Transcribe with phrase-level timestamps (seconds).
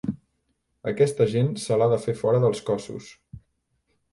[0.91, 3.13] Aquesta gent se l’ha de fer fora dels cossos.